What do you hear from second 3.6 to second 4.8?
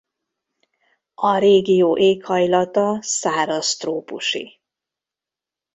trópusi.